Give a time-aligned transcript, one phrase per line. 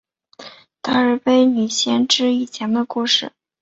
[0.81, 3.31] 德尔斐女先知以前的故事。